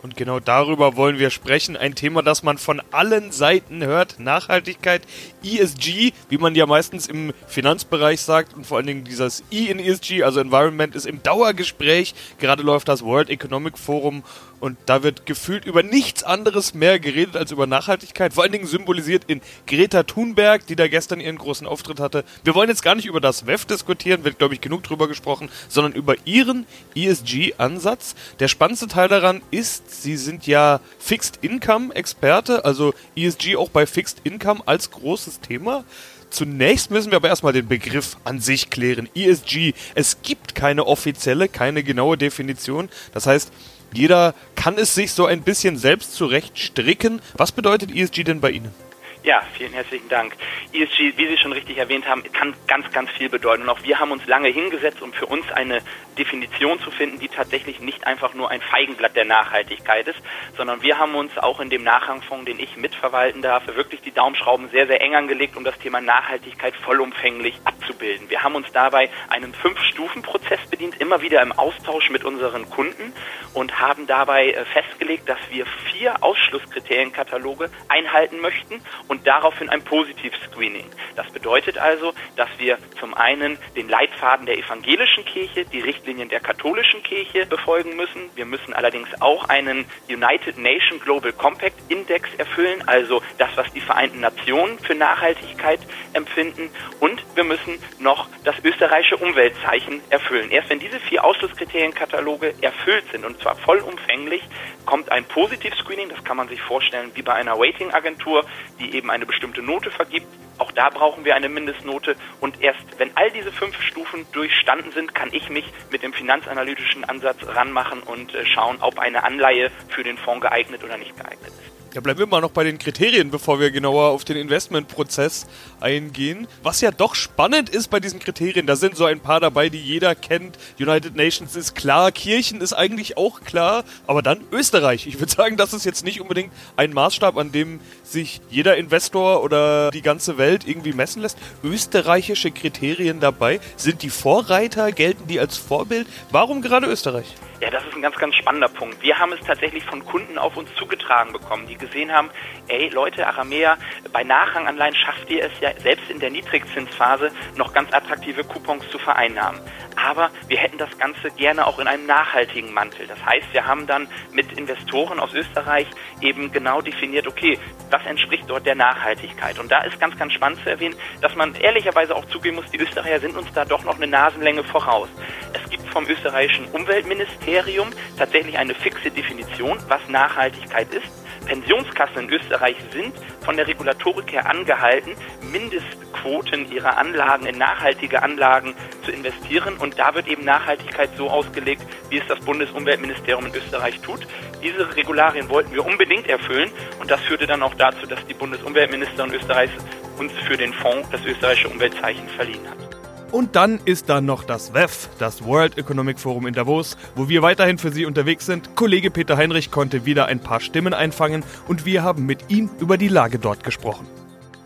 Und 0.02 0.16
genau 0.16 0.40
darüber 0.40 0.96
wollen 0.96 1.18
wir 1.18 1.30
sprechen. 1.30 1.76
Ein 1.76 1.96
Thema, 1.96 2.22
das 2.22 2.42
man 2.42 2.58
von 2.58 2.80
allen 2.92 3.32
Seiten 3.32 3.84
hört. 3.84 4.20
Nachhaltigkeit, 4.20 5.02
ESG, 5.42 6.12
wie 6.28 6.38
man 6.38 6.54
ja 6.54 6.64
meistens 6.64 7.08
im 7.08 7.32
Finanzbereich 7.48 8.20
sagt. 8.20 8.54
Und 8.54 8.66
vor 8.66 8.76
allen 8.76 8.86
Dingen 8.86 9.04
dieses 9.04 9.42
E 9.50 9.66
in 9.66 9.80
ESG, 9.80 10.22
also 10.22 10.38
Environment, 10.38 10.94
ist 10.94 11.06
im 11.06 11.22
Dauergespräch. 11.22 12.14
Gerade 12.38 12.62
läuft 12.62 12.88
das 12.88 13.02
World 13.04 13.30
Economic 13.30 13.76
Forum 13.76 14.22
und 14.60 14.78
da 14.86 15.02
wird 15.02 15.26
gefühlt 15.26 15.64
über 15.64 15.82
nichts 15.82 16.22
anderes 16.22 16.74
mehr 16.74 16.98
geredet 16.98 17.36
als 17.36 17.50
über 17.50 17.66
Nachhaltigkeit. 17.66 18.34
Vor 18.34 18.42
allen 18.42 18.52
Dingen 18.52 18.66
symbolisiert 18.66 19.24
in 19.26 19.40
Greta 19.66 20.02
Thunberg, 20.02 20.66
die 20.66 20.76
da 20.76 20.88
gestern 20.88 21.20
ihren 21.20 21.38
großen 21.38 21.66
Auftritt 21.66 22.00
hatte. 22.00 22.24
Wir 22.44 22.54
wollen 22.54 22.68
jetzt 22.68 22.82
gar 22.82 22.94
nicht 22.94 23.06
über 23.06 23.20
das 23.20 23.46
WEF 23.46 23.64
diskutieren, 23.64 24.24
wird 24.24 24.38
glaube 24.38 24.54
ich 24.54 24.60
genug 24.60 24.82
drüber 24.82 25.08
gesprochen, 25.08 25.50
sondern 25.68 25.92
über 25.92 26.14
ihren 26.24 26.66
ESG-Ansatz. 26.94 28.14
Der 28.40 28.48
spannendste 28.48 28.88
Teil 28.88 29.08
daran 29.08 29.42
ist, 29.50 30.02
sie 30.02 30.16
sind 30.16 30.46
ja 30.46 30.80
Fixed 30.98 31.38
Income 31.42 31.94
Experte, 31.94 32.64
also 32.64 32.94
ESG 33.14 33.56
auch 33.56 33.70
bei 33.70 33.86
Fixed 33.86 34.20
Income 34.24 34.62
als 34.66 34.90
großes 34.90 35.40
Thema. 35.40 35.84
Zunächst 36.30 36.90
müssen 36.90 37.12
wir 37.12 37.16
aber 37.16 37.28
erstmal 37.28 37.52
den 37.52 37.68
Begriff 37.68 38.16
an 38.24 38.40
sich 38.40 38.68
klären. 38.68 39.08
ESG. 39.14 39.74
Es 39.94 40.22
gibt 40.22 40.54
keine 40.54 40.86
offizielle, 40.86 41.48
keine 41.48 41.82
genaue 41.82 42.18
Definition. 42.18 42.88
Das 43.14 43.26
heißt, 43.26 43.52
jeder 43.92 44.34
kann 44.54 44.76
es 44.78 44.94
sich 44.94 45.12
so 45.12 45.26
ein 45.26 45.42
bisschen 45.42 45.76
selbst 45.76 46.14
zurecht 46.14 46.58
stricken. 46.58 47.20
Was 47.34 47.52
bedeutet 47.52 47.94
ESG 47.94 48.24
denn 48.24 48.40
bei 48.40 48.50
Ihnen? 48.50 48.85
Ja, 49.26 49.42
vielen 49.54 49.72
herzlichen 49.72 50.08
Dank. 50.08 50.36
ESG, 50.72 51.14
wie 51.16 51.26
Sie 51.26 51.36
schon 51.36 51.52
richtig 51.52 51.78
erwähnt 51.78 52.06
haben, 52.06 52.22
kann 52.32 52.54
ganz, 52.68 52.88
ganz 52.92 53.10
viel 53.10 53.28
bedeuten. 53.28 53.64
Und 53.64 53.70
auch 53.70 53.82
wir 53.82 53.98
haben 53.98 54.12
uns 54.12 54.24
lange 54.28 54.50
hingesetzt, 54.50 55.02
um 55.02 55.12
für 55.12 55.26
uns 55.26 55.50
eine 55.50 55.82
Definition 56.16 56.78
zu 56.78 56.92
finden, 56.92 57.18
die 57.18 57.26
tatsächlich 57.26 57.80
nicht 57.80 58.06
einfach 58.06 58.34
nur 58.34 58.50
ein 58.50 58.60
Feigenblatt 58.60 59.16
der 59.16 59.24
Nachhaltigkeit 59.24 60.06
ist, 60.06 60.18
sondern 60.56 60.80
wir 60.82 60.98
haben 60.98 61.16
uns 61.16 61.36
auch 61.38 61.58
in 61.58 61.70
dem 61.70 61.82
Nachrangfonds, 61.82 62.46
den 62.46 62.60
ich 62.60 62.76
mitverwalten 62.76 63.42
darf, 63.42 63.66
wirklich 63.66 64.00
die 64.00 64.12
Daumenschrauben 64.12 64.68
sehr, 64.70 64.86
sehr 64.86 65.00
eng 65.00 65.16
angelegt, 65.16 65.56
um 65.56 65.64
das 65.64 65.76
Thema 65.78 66.00
Nachhaltigkeit 66.00 66.74
vollumfänglich 66.76 67.60
abzubilden. 67.64 68.30
Wir 68.30 68.44
haben 68.44 68.54
uns 68.54 68.70
dabei 68.72 69.10
einen 69.28 69.52
Fünf-Stufen-Prozess 69.54 70.60
bedient, 70.70 71.00
immer 71.00 71.20
wieder 71.20 71.42
im 71.42 71.52
Austausch 71.52 72.10
mit 72.10 72.24
unseren 72.24 72.70
Kunden 72.70 73.12
und 73.54 73.80
haben 73.80 74.06
dabei 74.06 74.50
äh, 74.50 74.64
festgelegt, 74.66 75.28
dass 75.28 75.38
wir 75.50 75.66
vier 75.90 76.22
Ausschlusskriterienkataloge 76.22 77.70
einhalten 77.88 78.40
möchten 78.40 78.80
und 79.08 79.15
und 79.16 79.26
daraufhin 79.26 79.70
ein 79.70 79.82
Positiv-Screening. 79.82 80.84
Das 81.14 81.26
bedeutet 81.30 81.78
also, 81.78 82.12
dass 82.36 82.50
wir 82.58 82.76
zum 83.00 83.14
einen 83.14 83.56
den 83.74 83.88
Leitfaden 83.88 84.44
der 84.44 84.58
evangelischen 84.58 85.24
Kirche, 85.24 85.64
die 85.64 85.80
Richtlinien 85.80 86.28
der 86.28 86.40
katholischen 86.40 87.02
Kirche 87.02 87.46
befolgen 87.46 87.96
müssen. 87.96 88.28
Wir 88.34 88.44
müssen 88.44 88.74
allerdings 88.74 89.08
auch 89.20 89.48
einen 89.48 89.86
United 90.10 90.58
Nation 90.58 91.00
Global 91.00 91.32
Compact 91.32 91.76
Index 91.88 92.28
erfüllen, 92.36 92.86
also 92.86 93.22
das, 93.38 93.48
was 93.56 93.72
die 93.72 93.80
Vereinten 93.80 94.20
Nationen 94.20 94.78
für 94.80 94.94
Nachhaltigkeit 94.94 95.80
empfinden. 96.12 96.70
Und 97.00 97.24
wir 97.34 97.44
müssen 97.44 97.78
noch 97.98 98.28
das 98.44 98.56
österreichische 98.62 99.16
Umweltzeichen 99.16 100.02
erfüllen. 100.10 100.50
Erst 100.50 100.68
wenn 100.68 100.78
diese 100.78 101.00
vier 101.00 101.24
Ausschlusskritérienkataloge 101.24 102.52
erfüllt 102.60 103.04
sind, 103.12 103.24
und 103.24 103.40
zwar 103.40 103.56
vollumfänglich, 103.56 104.42
kommt 104.84 105.10
ein 105.10 105.24
Positiv-Screening, 105.24 106.10
das 106.10 106.22
kann 106.22 106.36
man 106.36 106.48
sich 106.48 106.60
vorstellen 106.60 107.10
wie 107.14 107.22
bei 107.22 107.32
einer 107.32 107.54
Rating-Agentur, 107.58 108.44
die 108.78 108.95
eben 108.96 109.10
eine 109.10 109.26
bestimmte 109.26 109.62
Note 109.62 109.90
vergibt. 109.90 110.26
Auch 110.58 110.72
da 110.72 110.88
brauchen 110.88 111.24
wir 111.24 111.34
eine 111.36 111.48
Mindestnote 111.48 112.16
und 112.40 112.62
erst 112.62 112.80
wenn 112.98 113.10
all 113.14 113.30
diese 113.30 113.52
fünf 113.52 113.80
Stufen 113.82 114.26
durchstanden 114.32 114.90
sind, 114.92 115.14
kann 115.14 115.28
ich 115.32 115.50
mich 115.50 115.70
mit 115.90 116.02
dem 116.02 116.12
finanzanalytischen 116.12 117.04
Ansatz 117.04 117.46
ranmachen 117.46 118.02
und 118.02 118.34
äh, 118.34 118.46
schauen, 118.46 118.78
ob 118.80 118.98
eine 118.98 119.24
Anleihe 119.24 119.70
für 119.88 120.02
den 120.02 120.16
Fonds 120.16 120.42
geeignet 120.42 120.82
oder 120.82 120.96
nicht 120.96 121.16
geeignet 121.16 121.48
ist. 121.48 121.75
Ja, 121.96 122.02
bleiben 122.02 122.18
wir 122.18 122.26
mal 122.26 122.42
noch 122.42 122.50
bei 122.50 122.62
den 122.62 122.78
Kriterien, 122.78 123.30
bevor 123.30 123.58
wir 123.58 123.70
genauer 123.70 124.10
auf 124.10 124.22
den 124.22 124.36
Investmentprozess 124.36 125.46
eingehen. 125.80 126.46
Was 126.62 126.82
ja 126.82 126.90
doch 126.90 127.14
spannend 127.14 127.70
ist 127.70 127.88
bei 127.88 128.00
diesen 128.00 128.18
Kriterien, 128.18 128.66
da 128.66 128.76
sind 128.76 128.98
so 128.98 129.06
ein 129.06 129.18
paar 129.18 129.40
dabei, 129.40 129.70
die 129.70 129.80
jeder 129.80 130.14
kennt. 130.14 130.58
United 130.78 131.16
Nations 131.16 131.56
ist 131.56 131.74
klar, 131.74 132.12
Kirchen 132.12 132.60
ist 132.60 132.74
eigentlich 132.74 133.16
auch 133.16 133.40
klar, 133.40 133.82
aber 134.06 134.20
dann 134.20 134.42
Österreich. 134.52 135.06
Ich 135.06 135.20
würde 135.20 135.32
sagen, 135.32 135.56
das 135.56 135.72
ist 135.72 135.86
jetzt 135.86 136.04
nicht 136.04 136.20
unbedingt 136.20 136.52
ein 136.76 136.92
Maßstab, 136.92 137.38
an 137.38 137.50
dem 137.50 137.80
sich 138.02 138.42
jeder 138.50 138.76
Investor 138.76 139.42
oder 139.42 139.90
die 139.90 140.02
ganze 140.02 140.36
Welt 140.36 140.68
irgendwie 140.68 140.92
messen 140.92 141.22
lässt. 141.22 141.38
Österreichische 141.64 142.50
Kriterien 142.50 143.20
dabei. 143.20 143.58
Sind 143.76 144.02
die 144.02 144.10
Vorreiter? 144.10 144.92
Gelten 144.92 145.28
die 145.28 145.40
als 145.40 145.56
Vorbild? 145.56 146.06
Warum 146.30 146.60
gerade 146.60 146.88
Österreich? 146.88 147.36
Ja, 147.58 147.70
das 147.70 147.86
ist 147.86 147.94
ein 147.94 148.02
ganz, 148.02 148.16
ganz 148.16 148.34
spannender 148.34 148.68
Punkt. 148.68 149.02
Wir 149.02 149.18
haben 149.18 149.32
es 149.32 149.40
tatsächlich 149.40 149.82
von 149.84 150.04
Kunden 150.04 150.36
auf 150.36 150.58
uns 150.58 150.74
zugetragen 150.74 151.32
bekommen, 151.32 151.66
die 151.66 151.76
gesehen 151.76 152.12
haben, 152.12 152.28
ey 152.68 152.90
Leute, 152.90 153.26
Aramea, 153.26 153.78
bei 154.12 154.24
Nachranganleihen 154.24 154.94
schafft 154.94 155.30
ihr 155.30 155.42
es 155.42 155.58
ja 155.60 155.70
selbst 155.80 156.10
in 156.10 156.20
der 156.20 156.30
Niedrigzinsphase 156.30 157.30
noch 157.56 157.72
ganz 157.72 157.94
attraktive 157.94 158.44
Coupons 158.44 158.86
zu 158.90 158.98
vereinnahmen. 158.98 159.58
Aber 159.96 160.30
wir 160.48 160.58
hätten 160.58 160.76
das 160.76 160.98
Ganze 160.98 161.30
gerne 161.30 161.66
auch 161.66 161.78
in 161.78 161.88
einem 161.88 162.04
nachhaltigen 162.04 162.74
Mantel. 162.74 163.06
Das 163.06 163.24
heißt, 163.24 163.46
wir 163.52 163.64
haben 163.66 163.86
dann 163.86 164.06
mit 164.32 164.52
Investoren 164.52 165.18
aus 165.18 165.32
Österreich 165.32 165.86
eben 166.20 166.52
genau 166.52 166.82
definiert, 166.82 167.26
okay, 167.26 167.58
was 167.90 168.04
entspricht 168.04 168.44
dort 168.48 168.66
der 168.66 168.74
Nachhaltigkeit? 168.74 169.58
Und 169.58 169.72
da 169.72 169.80
ist 169.80 169.98
ganz, 169.98 170.18
ganz 170.18 170.34
spannend 170.34 170.62
zu 170.62 170.68
erwähnen, 170.68 170.94
dass 171.22 171.34
man 171.34 171.54
ehrlicherweise 171.54 172.14
auch 172.14 172.26
zugeben 172.26 172.56
muss, 172.56 172.70
die 172.70 172.78
Österreicher 172.78 173.20
sind 173.20 173.36
uns 173.36 173.50
da 173.54 173.64
doch 173.64 173.84
noch 173.84 173.96
eine 173.96 174.06
Nasenlänge 174.06 174.62
voraus. 174.64 175.08
Es 175.54 175.70
gibt 175.70 175.75
vom 175.88 176.06
österreichischen 176.08 176.66
Umweltministerium 176.72 177.88
tatsächlich 178.18 178.58
eine 178.58 178.74
fixe 178.74 179.10
Definition, 179.10 179.78
was 179.88 180.00
Nachhaltigkeit 180.08 180.92
ist. 180.92 181.06
Pensionskassen 181.46 182.24
in 182.24 182.30
Österreich 182.30 182.76
sind 182.92 183.14
von 183.44 183.56
der 183.56 183.66
Regulatorik 183.66 184.32
her 184.32 184.50
angehalten, 184.50 185.14
Mindestquoten 185.52 186.70
ihrer 186.72 186.98
Anlagen 186.98 187.46
in 187.46 187.56
nachhaltige 187.56 188.22
Anlagen 188.22 188.74
zu 189.04 189.12
investieren. 189.12 189.76
Und 189.76 189.98
da 189.98 190.14
wird 190.14 190.26
eben 190.26 190.44
Nachhaltigkeit 190.44 191.10
so 191.16 191.30
ausgelegt, 191.30 191.82
wie 192.10 192.18
es 192.18 192.26
das 192.26 192.40
Bundesumweltministerium 192.40 193.46
in 193.46 193.54
Österreich 193.54 194.00
tut. 194.00 194.26
Diese 194.62 194.96
Regularien 194.96 195.48
wollten 195.48 195.72
wir 195.72 195.86
unbedingt 195.86 196.26
erfüllen 196.28 196.70
und 197.00 197.10
das 197.10 197.20
führte 197.22 197.46
dann 197.46 197.62
auch 197.62 197.74
dazu, 197.74 198.06
dass 198.06 198.24
die 198.26 198.34
Bundesumweltministerin 198.34 199.32
Österreichs 199.32 199.74
uns 200.18 200.32
für 200.46 200.56
den 200.56 200.72
Fonds 200.72 201.08
das 201.10 201.24
österreichische 201.24 201.68
Umweltzeichen 201.68 202.28
verliehen 202.30 202.68
hat. 202.68 202.85
Und 203.32 203.56
dann 203.56 203.80
ist 203.84 204.08
da 204.08 204.20
noch 204.20 204.44
das 204.44 204.72
WEF, 204.72 205.08
das 205.18 205.44
World 205.44 205.78
Economic 205.78 206.20
Forum 206.20 206.46
in 206.46 206.54
Davos, 206.54 206.96
wo 207.16 207.28
wir 207.28 207.42
weiterhin 207.42 207.76
für 207.76 207.90
Sie 207.90 208.06
unterwegs 208.06 208.46
sind. 208.46 208.76
Kollege 208.76 209.10
Peter 209.10 209.36
Heinrich 209.36 209.72
konnte 209.72 210.06
wieder 210.06 210.26
ein 210.26 210.38
paar 210.38 210.60
Stimmen 210.60 210.94
einfangen 210.94 211.42
und 211.66 211.84
wir 211.84 212.04
haben 212.04 212.24
mit 212.24 212.50
ihm 212.50 212.70
über 212.78 212.96
die 212.96 213.08
Lage 213.08 213.38
dort 213.40 213.64
gesprochen. 213.64 214.06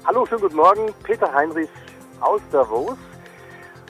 Hallo, 0.05 0.27
schönen 0.27 0.43
guten 0.43 0.57
Morgen. 0.57 0.93
Peter 1.05 1.33
Heinrich 1.33 1.71
aus 2.21 2.43
Davos. 2.53 2.99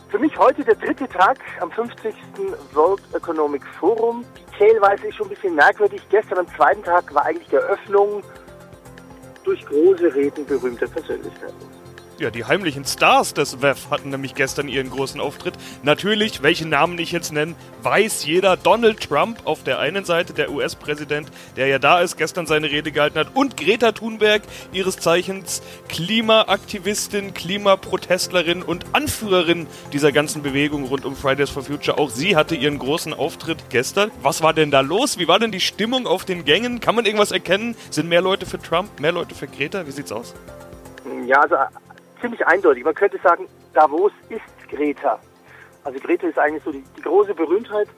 Für 0.08 0.18
mich 0.18 0.36
heute 0.38 0.64
der 0.64 0.76
dritte 0.76 1.08
Tag 1.08 1.38
am 1.60 1.70
50. 1.72 2.14
World 2.72 3.00
Economic 3.12 3.62
Forum. 3.78 4.24
Die 4.36 4.58
Zählweise 4.58 5.08
ist 5.08 5.16
schon 5.16 5.26
ein 5.26 5.30
bisschen 5.30 5.54
merkwürdig. 5.56 6.00
Gestern 6.10 6.38
am 6.38 6.46
zweiten 6.56 6.82
Tag 6.84 7.12
war 7.12 7.26
eigentlich 7.26 7.48
die 7.48 7.56
Eröffnung 7.56 8.22
durch 9.44 9.64
große 9.66 10.14
Reden 10.14 10.46
berühmter 10.46 10.86
Persönlichkeiten. 10.86 11.79
Ja, 12.20 12.30
die 12.30 12.44
heimlichen 12.44 12.84
Stars 12.84 13.32
des 13.32 13.62
WEF 13.62 13.88
hatten 13.90 14.10
nämlich 14.10 14.34
gestern 14.34 14.68
ihren 14.68 14.90
großen 14.90 15.22
Auftritt. 15.22 15.54
Natürlich, 15.82 16.42
welchen 16.42 16.68
Namen 16.68 16.98
ich 16.98 17.12
jetzt 17.12 17.32
nenne, 17.32 17.54
weiß 17.82 18.26
jeder. 18.26 18.58
Donald 18.58 19.00
Trump 19.08 19.38
auf 19.46 19.62
der 19.62 19.78
einen 19.78 20.04
Seite, 20.04 20.34
der 20.34 20.50
US-Präsident, 20.50 21.30
der 21.56 21.68
ja 21.68 21.78
da 21.78 22.00
ist, 22.00 22.18
gestern 22.18 22.44
seine 22.44 22.70
Rede 22.70 22.92
gehalten 22.92 23.18
hat. 23.18 23.28
Und 23.32 23.56
Greta 23.56 23.92
Thunberg, 23.92 24.42
ihres 24.70 24.98
Zeichens 24.98 25.62
Klimaaktivistin, 25.88 27.32
Klimaprotestlerin 27.32 28.62
und 28.64 28.84
Anführerin 28.92 29.66
dieser 29.94 30.12
ganzen 30.12 30.42
Bewegung 30.42 30.84
rund 30.84 31.06
um 31.06 31.16
Fridays 31.16 31.48
for 31.48 31.62
Future. 31.62 31.96
Auch 31.96 32.10
sie 32.10 32.36
hatte 32.36 32.54
ihren 32.54 32.78
großen 32.78 33.14
Auftritt 33.14 33.70
gestern. 33.70 34.10
Was 34.20 34.42
war 34.42 34.52
denn 34.52 34.70
da 34.70 34.80
los? 34.80 35.16
Wie 35.16 35.26
war 35.26 35.38
denn 35.38 35.52
die 35.52 35.60
Stimmung 35.60 36.06
auf 36.06 36.26
den 36.26 36.44
Gängen? 36.44 36.80
Kann 36.80 36.94
man 36.94 37.06
irgendwas 37.06 37.32
erkennen? 37.32 37.76
Sind 37.88 38.10
mehr 38.10 38.20
Leute 38.20 38.44
für 38.44 38.58
Trump, 38.58 39.00
mehr 39.00 39.12
Leute 39.12 39.34
für 39.34 39.46
Greta? 39.46 39.86
Wie 39.86 39.90
sieht's 39.90 40.12
aus? 40.12 40.34
Ja, 41.26 41.40
also 41.40 41.56
ziemlich 42.20 42.46
eindeutig. 42.46 42.84
Man 42.84 42.94
könnte 42.94 43.18
sagen, 43.22 43.48
Davos 43.74 44.12
ist 44.28 44.68
Greta. 44.68 45.18
Also 45.84 45.98
Greta 45.98 46.26
ist 46.26 46.38
eigentlich 46.38 46.62
so 46.64 46.72
die, 46.72 46.84
die 46.96 47.02
große 47.02 47.34
Berühmtheit. 47.34 47.88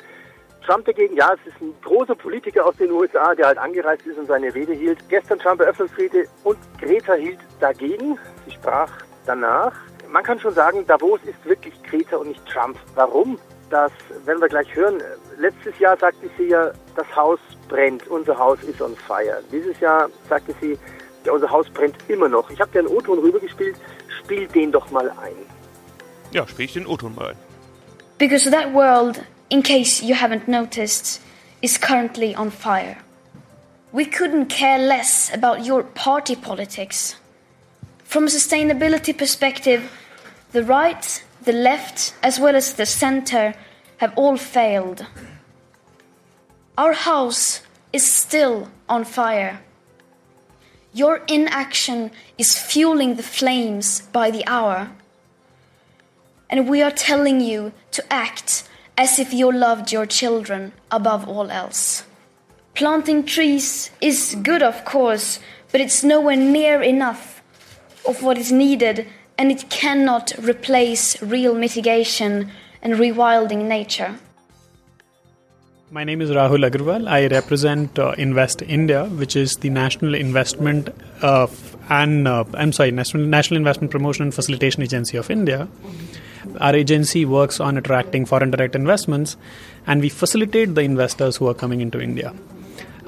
Trump 0.66 0.84
dagegen, 0.84 1.16
ja, 1.16 1.34
es 1.34 1.52
ist 1.52 1.60
ein 1.60 1.74
großer 1.82 2.14
Politiker 2.14 2.64
aus 2.64 2.76
den 2.76 2.90
USA, 2.92 3.34
der 3.34 3.46
halt 3.46 3.58
angereist 3.58 4.06
ist 4.06 4.18
und 4.18 4.26
seine 4.26 4.54
Rede 4.54 4.72
hielt. 4.72 4.98
Gestern 5.08 5.38
Trump 5.38 5.60
Eröffnungsrede 5.60 6.26
und 6.44 6.56
Greta 6.80 7.14
hielt 7.14 7.40
dagegen. 7.58 8.18
Sie 8.46 8.52
sprach 8.52 8.90
danach. 9.26 9.74
Man 10.08 10.22
kann 10.22 10.38
schon 10.38 10.54
sagen, 10.54 10.86
Davos 10.86 11.20
ist 11.24 11.44
wirklich 11.44 11.74
Greta 11.82 12.16
und 12.16 12.28
nicht 12.28 12.46
Trump. 12.46 12.78
Warum? 12.94 13.38
Das 13.70 13.90
werden 14.24 14.40
wir 14.40 14.48
gleich 14.48 14.72
hören. 14.74 15.02
Letztes 15.38 15.78
Jahr 15.78 15.96
sagte 15.96 16.28
sie 16.36 16.48
ja, 16.48 16.70
das 16.94 17.16
Haus 17.16 17.40
brennt, 17.68 18.06
unser 18.08 18.38
Haus 18.38 18.62
ist 18.62 18.82
on 18.82 18.94
fire. 18.94 19.42
Dieses 19.50 19.80
Jahr 19.80 20.10
sagte 20.28 20.54
sie, 20.60 20.78
ja, 21.24 21.32
unser 21.32 21.50
Haus 21.50 21.68
brennt 21.70 21.96
immer 22.08 22.28
noch. 22.28 22.50
Ich 22.50 22.60
habe 22.60 22.70
dir 22.72 22.80
einen 22.80 22.88
O-Ton 22.88 23.18
rübergespielt 23.18 23.76
spiel 24.22 24.46
den 24.46 24.70
doch 24.70 24.90
mal 24.90 25.10
ein. 25.10 25.34
Ja, 26.32 26.46
spiel 26.46 26.66
ich 26.66 26.72
den 26.74 26.86
O-Ton 26.86 27.14
mal 27.14 27.30
ein. 27.30 27.36
Because 28.18 28.50
that 28.50 28.72
world, 28.72 29.22
in 29.48 29.62
case 29.62 30.04
you 30.04 30.14
haven't 30.14 30.48
noticed, 30.48 31.20
is 31.60 31.80
currently 31.80 32.36
on 32.36 32.50
fire. 32.50 32.96
we 33.92 34.06
couldn't 34.06 34.46
care 34.46 34.78
less 34.78 35.32
about 35.32 35.64
your 35.64 35.82
party 35.82 36.34
politics. 36.34 37.16
From 38.04 38.24
a 38.24 38.28
sustainability 38.28 39.16
perspective, 39.16 39.90
the 40.52 40.64
right, 40.64 41.22
the 41.42 41.52
left, 41.52 42.14
as 42.22 42.40
well 42.40 42.56
as 42.56 42.74
the 42.74 42.86
center 42.86 43.54
have 43.98 44.12
all 44.16 44.36
failed. 44.36 45.06
Our 46.78 46.94
house 46.94 47.60
is 47.92 48.10
still 48.10 48.68
on 48.88 49.04
fire. 49.04 49.60
Your 50.94 51.22
inaction 51.26 52.11
is 52.37 52.58
fueling 52.58 53.14
the 53.14 53.22
flames 53.22 54.02
by 54.12 54.30
the 54.30 54.46
hour. 54.46 54.90
And 56.50 56.68
we 56.68 56.82
are 56.82 56.90
telling 56.90 57.40
you 57.40 57.72
to 57.92 58.12
act 58.12 58.68
as 58.99 59.18
if 59.18 59.32
you 59.32 59.50
loved 59.50 59.90
your 59.90 60.04
children 60.04 60.72
above 60.90 61.26
all 61.26 61.50
else. 61.50 62.04
Planting 62.75 63.25
trees 63.25 63.90
is 64.00 64.37
good, 64.42 64.62
of 64.62 64.84
course, 64.84 65.38
but 65.70 65.80
it's 65.80 66.04
nowhere 66.04 66.37
near 66.37 66.82
enough 66.82 67.42
of 68.06 68.22
what 68.22 68.37
is 68.37 68.52
needed, 68.52 69.06
and 69.38 69.50
it 69.50 69.70
cannot 69.70 70.32
replace 70.38 71.20
real 71.22 71.54
mitigation 71.54 72.50
and 72.82 72.94
rewilding 72.94 73.64
nature. 73.64 74.18
My 75.92 76.04
name 76.04 76.22
is 76.22 76.30
Rahul 76.30 76.66
Agarwal. 76.66 77.06
I 77.06 77.26
represent 77.26 77.99
uh, 77.99 78.14
Invest 78.16 78.62
India, 78.62 79.04
which 79.04 79.37
is 79.37 79.56
the 79.56 79.68
national 79.68 80.14
investment 80.14 80.88
uh, 81.20 81.46
and 81.90 82.26
uh, 82.26 82.44
I'm 82.54 82.72
sorry, 82.72 82.92
national, 82.92 83.25
national 83.25 83.58
Investment 83.58 83.90
Promotion 83.90 84.22
and 84.22 84.34
Facilitation 84.34 84.82
Agency 84.82 85.18
of 85.18 85.30
India. 85.30 85.68
Our 86.62 86.75
agency 86.75 87.26
works 87.26 87.61
on 87.61 87.76
attracting 87.76 88.25
foreign 88.25 88.50
direct 88.50 88.75
investments, 88.75 89.37
and 89.87 90.00
we 90.00 90.08
facilitate 90.08 90.75
the 90.75 90.80
investors 90.80 91.37
who 91.37 91.46
are 91.46 91.52
coming 91.52 91.82
into 91.82 92.00
India. 92.00 92.34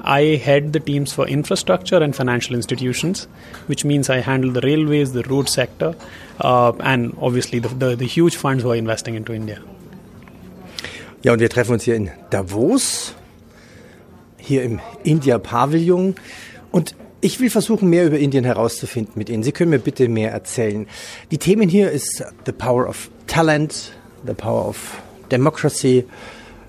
I 0.01 0.35
head 0.35 0.71
the 0.71 0.79
teams 0.79 1.11
for 1.11 1.27
infrastructure 1.27 1.97
and 1.97 2.15
financial 2.15 2.53
institutions, 2.53 3.23
which 3.65 3.83
means 3.83 4.11
I 4.11 4.17
handle 4.19 4.51
the 4.51 4.61
railways, 4.61 5.13
the 5.13 5.23
road 5.23 5.49
sector, 5.49 5.95
uh, 6.39 6.73
and 6.81 7.17
obviously 7.19 7.57
the, 7.57 7.69
the, 7.69 7.95
the 7.95 8.05
huge 8.05 8.35
funds 8.35 8.61
who 8.61 8.69
are 8.69 8.75
investing 8.75 9.15
into 9.15 9.33
India. 9.33 9.59
Ja, 11.25 11.33
und 11.33 11.39
wir 11.39 11.49
treffen 11.49 11.73
uns 11.73 11.83
hier 11.83 11.95
in 11.95 12.11
Davos, 12.29 13.15
hier 14.37 14.61
im 14.61 14.79
India 15.03 15.39
Pavillon. 15.39 16.13
Und 16.71 16.95
ich 17.19 17.39
will 17.39 17.49
versuchen, 17.49 17.89
mehr 17.89 18.05
über 18.05 18.19
Indien 18.19 18.43
herauszufinden 18.43 19.13
mit 19.15 19.29
Ihnen. 19.29 19.41
Sie 19.41 19.51
können 19.51 19.71
mir 19.71 19.79
bitte 19.79 20.07
mehr 20.07 20.31
erzählen. 20.31 20.85
Die 21.31 21.39
Themen 21.39 21.67
hier 21.67 21.89
ist 21.89 22.23
the 22.45 22.51
power 22.51 22.87
of 22.87 23.09
talent, 23.25 23.91
the 24.27 24.35
power 24.35 24.67
of 24.67 25.01
democracy, 25.31 26.05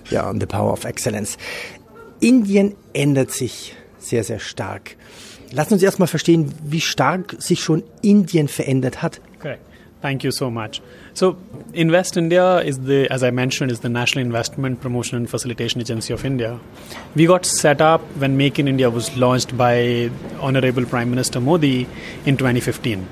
ja, 0.09 0.27
und 0.27 0.39
the 0.39 0.47
power 0.47 0.73
of 0.73 0.85
excellence. 0.85 1.37
Indien 2.19 2.73
ändert 2.93 3.29
sich 3.29 3.75
sehr, 3.99 4.23
sehr 4.23 4.39
stark. 4.39 4.95
Lassen 5.51 5.69
Sie 5.69 5.75
uns 5.75 5.83
erstmal 5.83 6.07
verstehen, 6.07 6.51
wie 6.63 6.81
stark 6.81 7.35
sich 7.37 7.61
schon 7.61 7.83
Indien 8.01 8.47
verändert 8.47 9.03
hat. 9.03 9.21
Correct. 9.39 9.61
Thank 10.01 10.23
you 10.23 10.31
so 10.31 10.49
much. 10.49 10.81
So, 11.17 11.35
Invest 11.73 12.15
India 12.15 12.59
is 12.59 12.81
the, 12.81 13.07
as 13.09 13.23
I 13.23 13.31
mentioned, 13.31 13.71
is 13.71 13.79
the 13.79 13.89
National 13.89 14.23
Investment 14.23 14.81
Promotion 14.81 15.17
and 15.17 15.27
Facilitation 15.27 15.81
Agency 15.81 16.13
of 16.13 16.23
India. 16.23 16.59
We 17.15 17.25
got 17.25 17.43
set 17.43 17.81
up 17.81 18.01
when 18.17 18.37
Make 18.37 18.59
in 18.59 18.67
India 18.67 18.91
was 18.91 19.17
launched 19.17 19.57
by 19.57 20.11
Honorable 20.39 20.85
Prime 20.85 21.09
Minister 21.09 21.41
Modi 21.41 21.87
in 22.27 22.37
2015. 22.37 23.07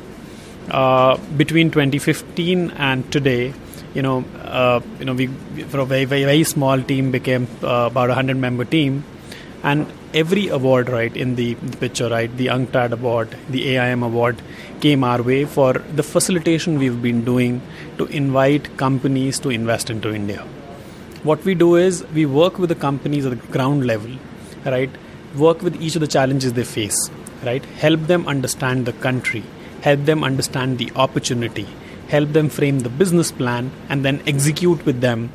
Uh, 0.70 1.18
between 1.36 1.72
2015 1.72 2.70
and 2.78 3.12
today, 3.12 3.56
you 3.96 4.04
know, 4.04 4.24
uh, 4.44 4.82
you 5.00 5.06
know, 5.06 5.14
we 5.16 5.26
for 5.70 5.80
a 5.80 5.86
very, 5.86 6.06
very, 6.06 6.26
very 6.26 6.44
small 6.44 6.80
team 6.80 7.10
became 7.10 7.48
uh, 7.64 7.90
about 7.92 8.12
a 8.12 8.14
hundred 8.14 8.38
member 8.38 8.66
team, 8.66 9.04
and 9.64 9.88
every 10.16 10.48
award, 10.48 10.90
right, 10.90 11.16
in 11.16 11.36
the, 11.36 11.56
picture, 11.80 12.10
right, 12.10 12.36
the 12.38 12.48
UNCTAD 12.48 12.94
award, 12.94 13.38
the 13.50 13.76
AIM 13.76 14.02
award, 14.02 14.42
came 14.80 15.04
our 15.04 15.22
way 15.22 15.44
for 15.44 15.74
the 15.74 16.04
facilitation 16.04 16.80
we've 16.80 17.02
been 17.02 17.24
doing 17.26 17.62
to 17.98 18.06
invite 18.06 18.78
companies 18.78 19.40
to 19.40 19.50
invest 19.50 19.90
into 19.90 20.14
India. 20.14 20.42
What 21.24 21.44
we 21.44 21.54
do 21.54 21.76
is 21.76 22.06
we 22.14 22.26
work 22.26 22.58
with 22.60 22.70
the 22.70 22.76
companies 22.76 23.26
at 23.26 23.32
the 23.32 23.48
ground 23.52 23.86
level, 23.86 24.12
right? 24.66 24.90
Work 25.36 25.62
with 25.62 25.82
each 25.82 25.96
of 25.96 26.02
the 26.02 26.08
challenges 26.08 26.54
they 26.54 26.64
face, 26.64 27.10
right? 27.44 27.66
Help 27.66 28.02
them 28.02 28.26
understand 28.26 28.86
the 28.86 28.94
country, 28.94 29.44
help 29.82 30.06
them 30.06 30.24
understand 30.24 30.78
the 30.78 30.92
opportunity, 30.96 31.68
help 32.08 32.32
them 32.32 32.48
frame 32.48 32.80
the 32.80 32.90
business 32.90 33.32
plan, 33.34 33.72
and 33.90 34.06
then 34.06 34.22
execute 34.28 34.86
with 34.86 35.02
them 35.02 35.34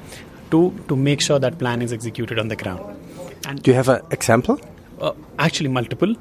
to, 0.50 0.72
to 0.88 0.96
make 0.96 1.20
sure 1.20 1.38
that 1.38 1.58
plan 1.58 1.82
is 1.82 1.92
executed 1.92 2.38
on 2.38 2.48
the 2.48 2.56
ground. 2.56 2.96
And 3.46 3.62
do 3.62 3.70
you 3.70 3.74
have 3.76 3.88
an 3.88 4.02
example? 4.10 4.60
Uh, 5.00 5.12
actually, 5.38 5.68
multiple 5.68 6.14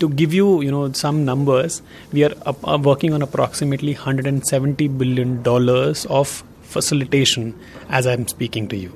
to 0.00 0.08
give 0.08 0.34
you 0.34 0.60
you 0.62 0.70
know 0.70 0.90
some 0.92 1.24
numbers 1.24 1.82
we 2.12 2.24
are 2.24 2.32
uh, 2.46 2.78
working 2.82 3.12
on 3.12 3.22
approximately 3.22 3.94
170 3.94 4.88
billion 4.88 5.42
dollars 5.42 6.04
of 6.06 6.42
facilitation 6.62 7.54
as 7.88 8.06
i'm 8.06 8.26
speaking 8.26 8.66
to 8.66 8.76
you 8.76 8.92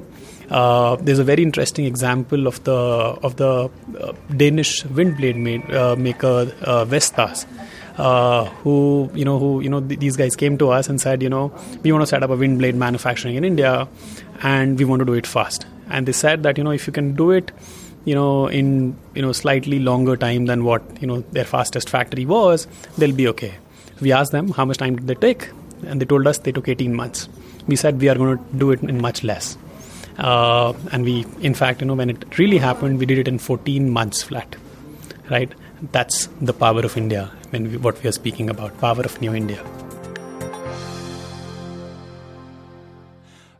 uh, 0.50 0.96
there's 0.96 1.18
a 1.18 1.24
very 1.24 1.42
interesting 1.42 1.84
example 1.84 2.46
of 2.46 2.62
the 2.64 2.72
of 2.72 3.36
the 3.36 3.70
uh, 4.00 4.12
Danish 4.34 4.84
wind 4.86 5.18
blade 5.18 5.36
made, 5.36 5.70
uh, 5.70 5.94
maker 5.96 6.50
uh, 6.62 6.86
Vestas, 6.86 7.46
uh, 7.98 8.46
who 8.62 9.10
you 9.14 9.26
know 9.26 9.38
who 9.38 9.60
you 9.60 9.68
know 9.68 9.80
th- 9.80 10.00
these 10.00 10.16
guys 10.16 10.36
came 10.36 10.56
to 10.56 10.70
us 10.70 10.88
and 10.88 11.02
said 11.02 11.22
you 11.22 11.28
know 11.28 11.52
we 11.82 11.92
want 11.92 12.00
to 12.00 12.06
set 12.06 12.22
up 12.22 12.30
a 12.30 12.36
wind 12.36 12.58
blade 12.58 12.74
manufacturing 12.74 13.36
in 13.36 13.44
India, 13.44 13.86
and 14.42 14.78
we 14.78 14.86
want 14.86 15.00
to 15.00 15.04
do 15.04 15.12
it 15.12 15.26
fast. 15.26 15.66
And 15.90 16.08
they 16.08 16.12
said 16.12 16.42
that 16.44 16.56
you 16.56 16.64
know 16.64 16.70
if 16.70 16.86
you 16.86 16.94
can 16.94 17.14
do 17.14 17.30
it 17.30 17.52
you 18.04 18.14
know 18.14 18.46
in 18.46 18.96
you 19.14 19.22
know 19.22 19.32
slightly 19.32 19.78
longer 19.78 20.16
time 20.16 20.46
than 20.46 20.64
what 20.64 20.82
you 21.00 21.06
know 21.06 21.20
their 21.32 21.44
fastest 21.44 21.90
factory 21.90 22.24
was 22.24 22.66
they'll 22.96 23.14
be 23.14 23.28
okay. 23.28 23.54
We 24.00 24.12
asked 24.12 24.32
them 24.32 24.50
how 24.50 24.64
much 24.64 24.78
time 24.78 24.96
did 24.96 25.06
they 25.06 25.14
take? 25.14 25.48
And 25.86 26.00
they 26.00 26.04
told 26.04 26.26
us 26.26 26.38
they 26.38 26.52
took 26.52 26.68
18 26.68 26.94
months. 26.94 27.28
We 27.66 27.76
said 27.76 28.00
we 28.00 28.08
are 28.08 28.14
going 28.14 28.38
to 28.38 28.44
do 28.56 28.70
it 28.70 28.82
in 28.82 29.00
much 29.00 29.22
less. 29.22 29.56
Uh, 30.18 30.72
and 30.92 31.04
we 31.04 31.26
in 31.40 31.54
fact 31.54 31.80
you 31.80 31.86
know 31.86 31.94
when 31.94 32.10
it 32.10 32.38
really 32.38 32.58
happened 32.58 32.98
we 32.98 33.06
did 33.06 33.18
it 33.18 33.28
in 33.28 33.38
14 33.38 33.88
months 33.88 34.22
flat 34.22 34.56
right? 35.30 35.52
That's 35.92 36.28
the 36.40 36.52
power 36.52 36.80
of 36.80 36.96
india 36.96 37.30
when 37.50 37.70
we, 37.70 37.76
what 37.76 38.02
we 38.02 38.08
are 38.08 38.12
speaking 38.12 38.50
about 38.50 38.78
power 38.80 39.02
of 39.02 39.20
new 39.20 39.34
india. 39.34 39.62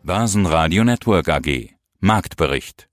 Börsenradio 0.03 0.85
Network 0.85 1.29
AG 1.29 1.75
Marktbericht 2.01 2.89